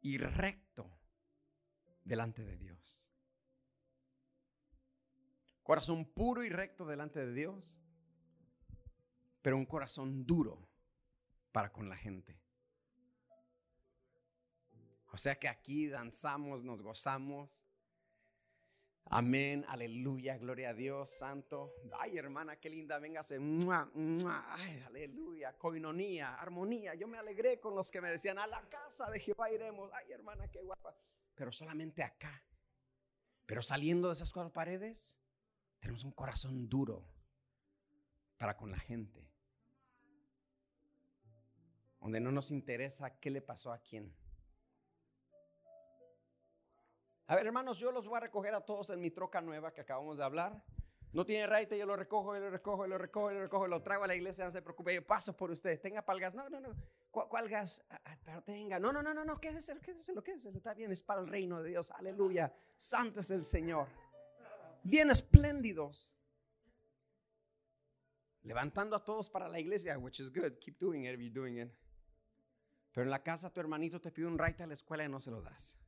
[0.00, 0.88] y recto
[2.04, 3.10] delante de Dios.
[5.62, 7.80] Corazón puro y recto delante de Dios,
[9.42, 10.68] pero un corazón duro
[11.52, 12.41] para con la gente.
[15.12, 17.64] O sea que aquí danzamos, nos gozamos,
[19.06, 21.74] Amén, aleluya, gloria a Dios, santo.
[21.98, 23.36] Ay, hermana, qué linda, véngase.
[23.36, 26.94] Ay, aleluya, coinonía, armonía.
[26.94, 29.90] Yo me alegré con los que me decían, a la casa de Jehová iremos.
[29.92, 30.96] Ay, hermana, qué guapa.
[31.34, 32.42] Pero solamente acá.
[33.44, 35.18] Pero saliendo de esas cuatro paredes,
[35.80, 37.06] tenemos un corazón duro
[38.38, 39.28] para con la gente.
[42.00, 44.21] Donde no nos interesa qué le pasó a quién.
[47.32, 49.80] A ver, hermanos, yo los voy a recoger a todos en mi troca nueva que
[49.80, 50.62] acabamos de hablar.
[51.14, 53.66] No tiene raite, yo lo recojo, yo lo recojo, yo lo recojo, yo lo recojo,
[53.68, 55.80] lo traigo a la iglesia, no se preocupe, yo paso por usted.
[55.80, 56.34] Tenga para el gas.
[56.34, 56.76] No, no, no.
[57.10, 57.82] ¿Cuál, gas?
[57.88, 58.78] Ah, ah, pero tenga.
[58.78, 60.50] No, no, no, no, no, quédese, quédese, quédese.
[60.50, 61.90] Está bien, es para el reino de Dios.
[61.92, 62.52] Aleluya.
[62.76, 63.88] Santo es el Señor.
[64.82, 66.14] Bien espléndidos.
[68.42, 70.58] Levantando a todos para la iglesia, which is good.
[70.60, 71.72] Keep doing it if you're doing it.
[72.92, 75.18] Pero en la casa tu hermanito te pide un raite a la escuela y no
[75.18, 75.81] se lo das.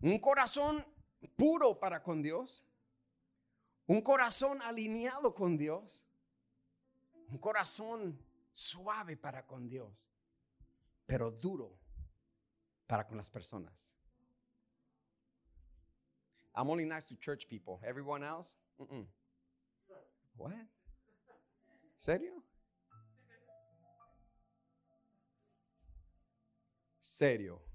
[0.00, 0.84] Un corazón
[1.36, 2.62] puro para con Dios.
[3.86, 6.04] Un corazón alineado con Dios.
[7.28, 8.18] Un corazón
[8.52, 10.08] suave para con Dios.
[11.06, 11.78] Pero duro
[12.86, 13.92] para con las personas.
[16.54, 17.78] I'm only nice to church people.
[17.86, 18.56] Everyone else?
[20.36, 20.52] What?
[21.98, 22.42] ¿Serio?
[27.00, 27.65] Serio.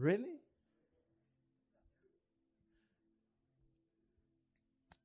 [0.00, 0.42] Really?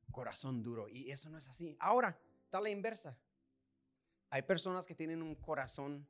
[0.10, 0.88] Corazón duro.
[0.88, 1.76] Y eso no es así.
[1.82, 3.20] Ahora, está la inversa.
[4.30, 6.08] Hay personas que tienen un corazón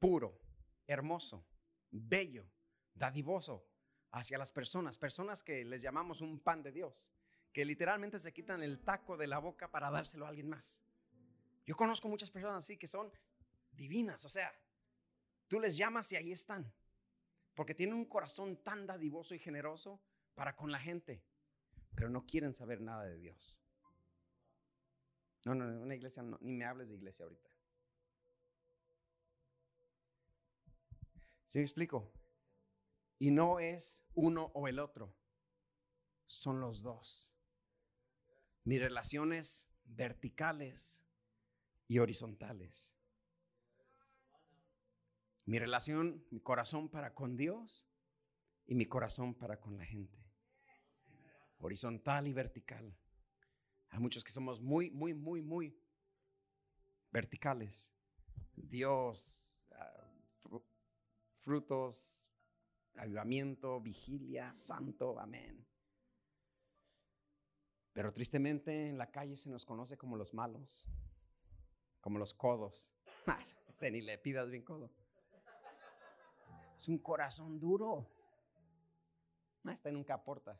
[0.00, 0.40] puro,
[0.88, 1.46] hermoso,
[1.92, 2.44] bello,
[2.92, 3.64] dadivoso
[4.10, 4.98] hacia las personas.
[4.98, 7.12] Personas que les llamamos un pan de Dios.
[7.52, 10.82] Que literalmente se quitan el taco de la boca para dárselo a alguien más.
[11.64, 13.12] Yo conozco muchas personas así que son
[13.70, 14.24] divinas.
[14.24, 14.52] O sea,
[15.46, 16.72] tú les llamas y ahí están
[17.54, 20.00] porque tienen un corazón tan dadivoso y generoso
[20.34, 21.22] para con la gente,
[21.94, 23.60] pero no quieren saber nada de Dios.
[25.44, 27.50] No, no, una iglesia, ni me hables de iglesia ahorita.
[31.46, 32.12] ¿Sí me explico?
[33.18, 35.14] Y no es uno o el otro,
[36.26, 37.34] son los dos.
[38.64, 41.02] Mis relaciones verticales
[41.88, 42.94] y horizontales.
[45.46, 47.86] Mi relación, mi corazón para con Dios
[48.66, 50.18] y mi corazón para con la gente.
[51.58, 52.96] Horizontal y vertical.
[53.88, 55.76] Hay muchos que somos muy, muy, muy, muy
[57.10, 57.92] verticales.
[58.54, 60.12] Dios, ah,
[61.40, 62.28] frutos,
[62.94, 65.66] avivamiento, vigilia, santo, amén.
[67.92, 70.86] Pero tristemente en la calle se nos conoce como los malos,
[72.00, 72.92] como los codos.
[73.90, 74.90] ni le pidas bien codo.
[76.80, 78.10] Es un corazón duro.
[79.62, 80.58] No, está nunca aporta.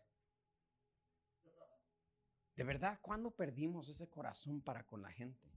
[2.55, 5.51] De verdad, ¿cuándo perdimos ese corazón para con la gente?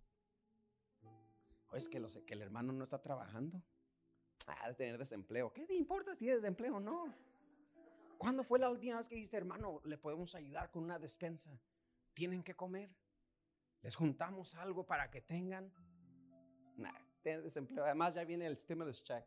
[1.67, 3.61] ¿O es que, que el hermano no está trabajando?
[4.47, 5.51] Ah, de tener desempleo.
[5.51, 6.79] ¿Qué te importa si tienes desempleo?
[6.79, 7.13] No.
[8.17, 11.59] ¿Cuándo fue la última vez que dijiste, hermano, le podemos ayudar con una despensa?
[12.13, 12.89] ¿Tienen que comer?
[13.81, 15.73] ¿Les juntamos algo para que tengan?
[16.77, 17.83] Nah, tener desempleo.
[17.83, 19.25] Además, ya viene el stimulus check.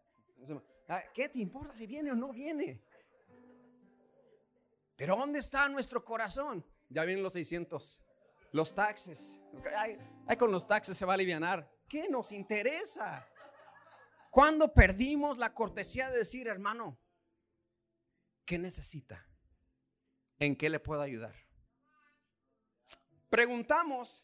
[0.88, 2.82] Ah, ¿Qué te importa si viene o no viene?
[4.96, 6.64] Pero ¿dónde está nuestro corazón?
[6.88, 8.00] Ya vienen los 600.
[8.52, 9.40] Los taxes.
[9.76, 9.98] Ay,
[10.38, 11.70] con los taxes se va a aliviar.
[11.88, 13.28] ¿Qué nos interesa?
[14.30, 16.98] ¿Cuándo perdimos la cortesía de decir, hermano,
[18.44, 19.26] ¿qué necesita?
[20.38, 21.34] ¿En qué le puedo ayudar?
[23.28, 24.22] Preguntamos.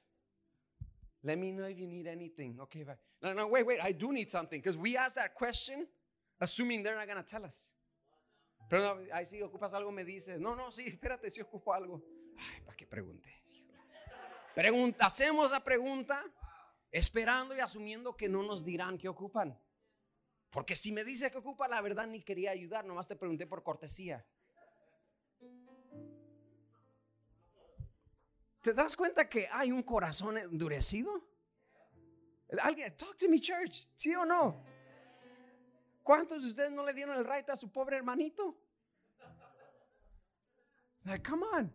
[1.22, 2.58] Let me know if you need anything.
[2.60, 2.98] Okay, bye.
[3.20, 3.80] No, no, wait, wait.
[3.80, 4.60] I do need something.
[4.60, 5.86] Because we asked that question
[6.42, 7.70] assuming they're not to tell us.
[8.68, 12.02] Pero no, ahí si ocupas algo me dices, no, no, sí, espérate, si ocupo algo.
[12.36, 13.30] Ay, ¿para qué pregunte?
[14.54, 16.24] Pregunta, hacemos la pregunta
[16.90, 19.58] esperando y asumiendo que no nos dirán qué ocupan.
[20.50, 23.62] Porque si me dice que ocupa, la verdad ni quería ayudar, nomás te pregunté por
[23.62, 24.26] cortesía.
[28.60, 31.28] ¿Te das cuenta que hay un corazón endurecido?
[32.60, 34.71] Alguien, talk to me, church, ¿sí o no?
[36.02, 38.58] ¿Cuántos de ustedes no le dieron el right a su pobre hermanito?
[41.04, 41.72] Like, come on.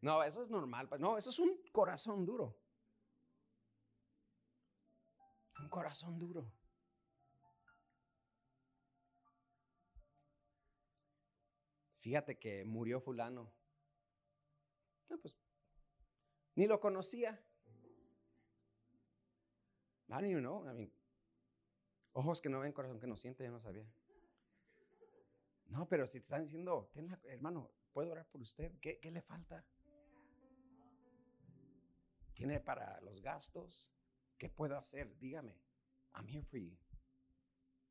[0.00, 0.88] No, eso es normal.
[0.98, 2.58] No, eso es un corazón duro.
[5.60, 6.52] Un corazón duro.
[12.00, 13.52] Fíjate que murió fulano.
[15.08, 15.36] No, pues,
[16.54, 17.42] ni lo conocía.
[20.08, 20.64] I don't even know.
[20.68, 20.92] I mean,
[22.16, 23.86] ojos que no ven, corazón que no siente, yo no sabía.
[25.68, 26.90] No, pero si te están diciendo,
[27.24, 28.72] hermano, ¿puedo orar por usted?
[28.80, 29.64] ¿Qué, ¿Qué le falta?
[32.32, 33.90] ¿Tiene para los gastos?
[34.38, 35.16] ¿Qué puedo hacer?
[35.18, 35.58] Dígame.
[36.14, 36.72] I'm here for you.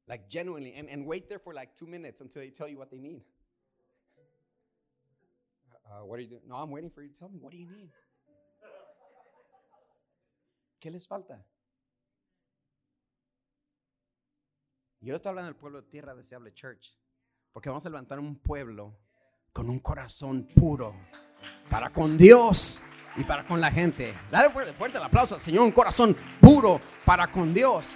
[0.07, 0.73] Like genuinely.
[0.73, 3.23] And, and wait there for like two minutes until they tell you what they need.
[5.86, 6.47] Uh, what are you doing?
[6.47, 7.38] No, I'm waiting for you to tell me.
[7.39, 7.91] What do you need?
[10.80, 11.43] ¿Qué les falta?
[15.06, 16.97] Yo estoy hablando del pueblo de Tierra Deseable Church.
[17.53, 18.97] Porque vamos a levantar un pueblo
[19.53, 20.95] con un corazón puro
[21.70, 22.82] para con Dios
[23.16, 24.16] y para con la gente.
[24.32, 27.95] Dale fuerte, fuerte el aplauso, Señor, un corazón puro para con Dios.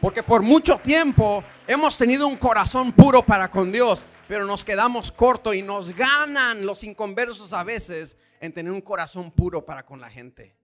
[0.00, 5.12] Porque por mucho tiempo hemos tenido un corazón puro para con Dios, pero nos quedamos
[5.12, 10.00] cortos y nos ganan los inconversos a veces en tener un corazón puro para con
[10.00, 10.56] la gente.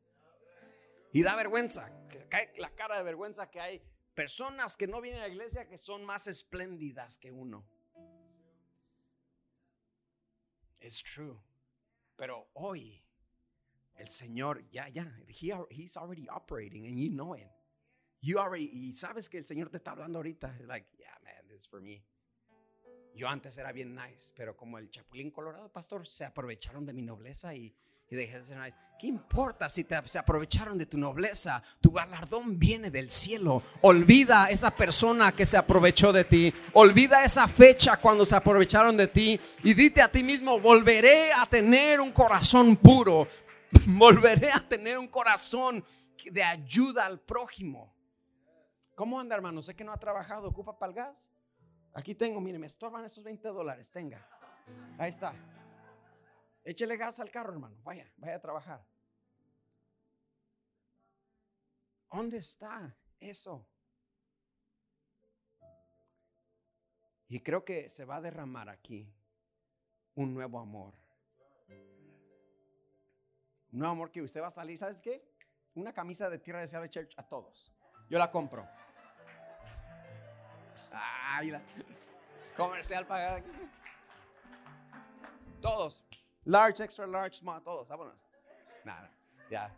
[1.12, 1.90] Y da vergüenza,
[2.56, 3.82] la cara de vergüenza que hay
[4.14, 7.64] personas que no vienen a la iglesia que son más espléndidas que uno.
[10.80, 11.38] Es true.
[12.16, 13.02] Pero hoy
[13.96, 17.50] el Señor ya ya he, he's already operating and you know it.
[18.20, 20.58] You already y sabes que el Señor te está hablando ahorita.
[20.66, 22.04] Like, yeah, man, this is for me.
[23.14, 27.02] Yo antes era bien nice, pero como el Chapulín Colorado, pastor, se aprovecharon de mi
[27.02, 27.74] nobleza y
[28.12, 28.74] y nice.
[28.98, 31.62] ¿Qué importa si te, se aprovecharon de tu nobleza?
[31.80, 33.62] Tu galardón viene del cielo.
[33.80, 36.54] Olvida esa persona que se aprovechó de ti.
[36.74, 39.40] Olvida esa fecha cuando se aprovecharon de ti.
[39.64, 43.26] Y dite a ti mismo, volveré a tener un corazón puro.
[43.86, 45.82] Volveré a tener un corazón
[46.30, 47.92] de ayuda al prójimo.
[48.94, 49.62] ¿Cómo anda, hermano?
[49.62, 50.46] Sé que no ha trabajado.
[50.48, 51.30] ¿Ocupa para el gas?
[51.94, 53.90] Aquí tengo, mire, me estorban estos 20 dólares.
[53.90, 54.24] Tenga.
[54.98, 55.34] Ahí está.
[56.64, 57.76] Échele gas al carro, hermano.
[57.82, 58.86] Vaya, vaya a trabajar.
[62.10, 63.66] ¿Dónde está eso?
[67.28, 69.10] Y creo que se va a derramar aquí
[70.14, 70.92] un nuevo amor.
[73.72, 75.26] Un nuevo amor que usted va a salir, ¿sabes qué?
[75.74, 77.72] Una camisa de tierra de Seattle Church a todos.
[78.10, 78.68] Yo la compro.
[80.92, 81.62] Ay, la
[82.54, 83.42] comercial pagada.
[85.62, 86.04] Todos.
[86.44, 88.18] Large, extra large, small, todos, vámonos.
[88.84, 89.10] Nada,
[89.50, 89.74] ya.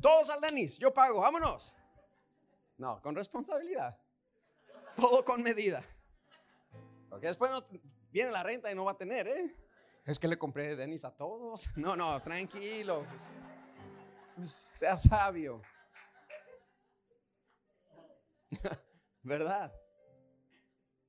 [0.00, 1.76] Todos al Denis, yo pago, vámonos.
[2.78, 3.98] No, con responsabilidad.
[4.96, 5.82] Todo con medida.
[7.08, 7.50] Porque después
[8.10, 9.56] viene la renta y no va a tener, ¿eh?
[10.04, 11.70] Es que le compré Denis a todos.
[11.76, 13.06] No, no, tranquilo.
[13.08, 13.30] Pues,
[14.36, 15.62] pues, sea sabio.
[19.22, 19.72] ¿Verdad?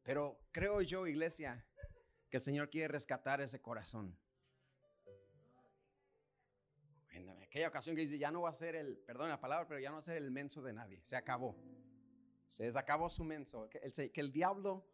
[0.04, 1.66] Pero creo yo, iglesia,
[2.30, 4.18] que el Señor quiere rescatar ese corazón.
[7.56, 9.88] Aquella ocasión que dice, ya no va a ser el, perdón la palabra, pero ya
[9.88, 11.00] no va a ser el menso de nadie.
[11.04, 11.56] Se acabó.
[12.50, 13.70] Se acabó su menso.
[13.70, 14.86] Que el, que el diablo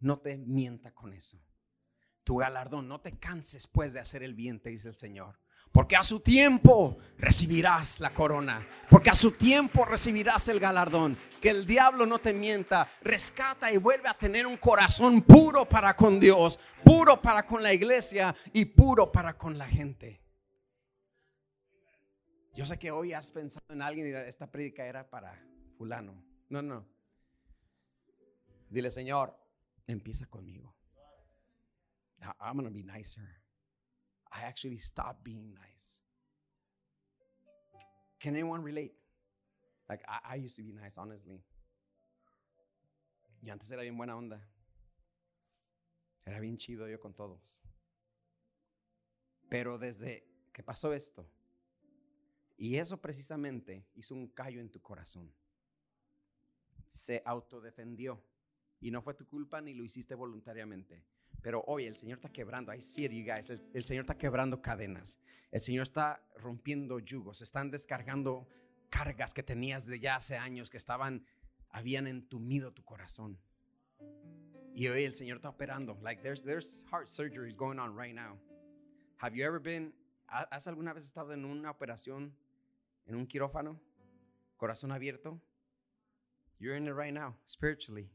[0.00, 1.42] no te mienta con eso.
[2.22, 5.40] Tu galardón, no te canses pues de hacer el bien, te dice el Señor.
[5.72, 8.68] Porque a su tiempo recibirás la corona.
[8.90, 11.16] Porque a su tiempo recibirás el galardón.
[11.40, 12.86] Que el diablo no te mienta.
[13.00, 17.72] Rescata y vuelve a tener un corazón puro para con Dios, puro para con la
[17.72, 20.19] iglesia y puro para con la gente.
[22.54, 25.40] Yo sé que hoy has pensado en alguien y esta prédica era para
[25.76, 26.22] fulano.
[26.48, 26.86] No, no.
[28.68, 29.36] Dile, Señor,
[29.86, 30.74] empieza conmigo.
[32.40, 33.40] I'm going to be nicer.
[34.32, 36.02] I actually stopped being nice.
[38.20, 38.92] Can anyone relate?
[39.88, 41.42] Like, I, I used to be nice, honestly.
[43.42, 44.40] Y antes era bien buena onda.
[46.26, 47.62] Era bien chido yo con todos.
[49.48, 51.26] Pero desde que pasó esto,
[52.60, 55.32] y eso precisamente hizo un callo en tu corazón.
[56.86, 58.22] Se autodefendió.
[58.80, 61.02] Y no fue tu culpa ni lo hiciste voluntariamente.
[61.40, 64.60] Pero hoy el Señor está quebrando, I see you guys, el, el, Señor está quebrando
[64.60, 65.18] cadenas.
[65.50, 68.46] El Señor está rompiendo yugos, están descargando
[68.90, 71.24] cargas que tenías de ya hace años que estaban,
[71.70, 73.40] habían entumido tu corazón.
[74.74, 75.98] Y hoy el Señor está operando.
[76.02, 78.38] Like there's, there's heart surgeries going on right now.
[79.16, 79.94] Have you ever been,
[80.26, 82.36] has alguna vez estado en una operación
[83.10, 83.80] en un quirófano,
[84.56, 85.40] corazón abierto.
[86.58, 88.10] You're in it right now, spiritually.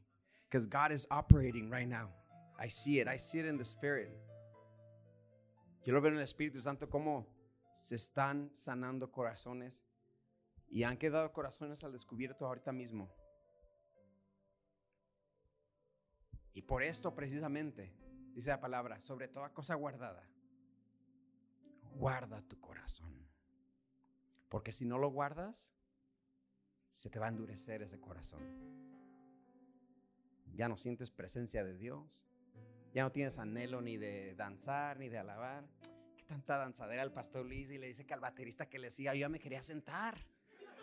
[0.48, 2.10] Because God is operating right now.
[2.58, 3.08] I see it.
[3.08, 4.10] I see it in the spirit.
[5.84, 7.28] Yo lo veo en el Espíritu Santo como
[7.74, 9.84] se están sanando corazones
[10.70, 13.14] y han quedado corazones al descubierto ahorita mismo.
[16.54, 17.94] Y por esto precisamente,
[18.34, 20.26] dice la palabra, sobre toda cosa guardada,
[21.96, 23.25] guarda tu corazón.
[24.56, 25.76] Porque si no lo guardas,
[26.90, 28.40] se te va a endurecer ese corazón.
[30.54, 32.26] Ya no sientes presencia de Dios.
[32.94, 35.68] Ya no tienes anhelo ni de danzar, ni de alabar.
[36.16, 39.14] Qué tanta danzadera el pastor Luis y le dice que al baterista que le siga,
[39.14, 40.26] yo ya me quería sentar.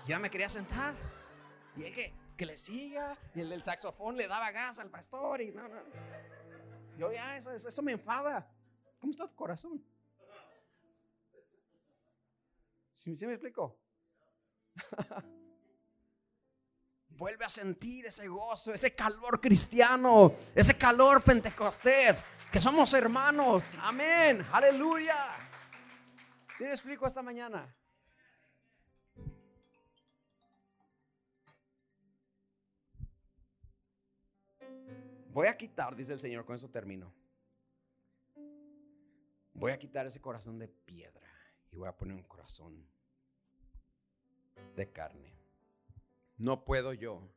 [0.00, 0.94] Yo ya me quería sentar.
[1.74, 3.16] Y él que, que le siga.
[3.34, 5.40] Y el del saxofón le daba gas al pastor.
[5.40, 5.80] Y no, no.
[6.98, 8.54] Yo ya, eso, eso, eso me enfada.
[9.00, 9.82] ¿Cómo está tu corazón?
[12.92, 13.78] ¿Sí, me explico?
[17.08, 23.74] Vuelve a sentir ese gozo, ese calor cristiano, ese calor pentecostés, que somos hermanos.
[23.80, 25.16] Amén, aleluya.
[26.54, 27.74] ¿Sí me explico esta mañana?
[35.28, 37.14] Voy a quitar, dice el Señor, con eso termino.
[39.54, 41.31] Voy a quitar ese corazón de piedra
[41.72, 42.86] y voy a poner un corazón
[44.76, 45.34] de carne.
[46.36, 47.28] No puedo yo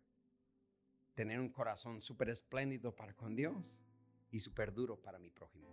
[1.16, 3.82] tener un corazón súper espléndido para con Dios
[4.32, 5.70] y súper duro para mi prójimo.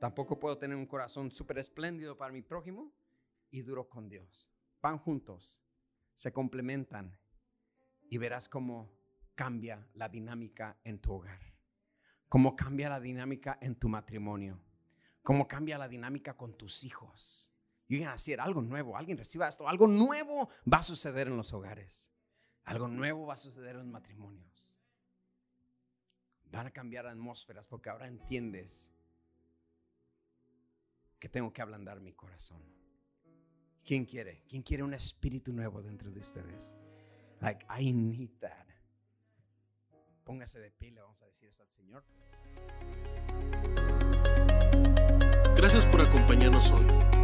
[0.00, 2.92] Tampoco puedo tener un corazón súper espléndido para mi prójimo
[3.50, 4.48] y duro con Dios.
[4.82, 5.62] Van juntos,
[6.14, 7.18] se complementan
[8.08, 8.90] y verás cómo
[9.34, 11.40] cambia la dinámica en tu hogar,
[12.28, 14.60] cómo cambia la dinámica en tu matrimonio,
[15.22, 17.53] cómo cambia la dinámica con tus hijos.
[17.88, 21.36] Y van a decir algo nuevo, alguien reciba esto, algo nuevo va a suceder en
[21.36, 22.10] los hogares,
[22.64, 24.80] algo nuevo va a suceder en los matrimonios.
[26.46, 28.90] Van a cambiar atmósferas porque ahora entiendes
[31.18, 32.62] que tengo que ablandar mi corazón.
[33.84, 34.42] ¿Quién quiere?
[34.48, 36.74] ¿Quién quiere un espíritu nuevo dentro de ustedes?
[37.40, 38.66] Like, I need that.
[40.24, 42.04] Póngase de pie, le vamos a decir eso al Señor.
[45.56, 47.23] Gracias por acompañarnos hoy.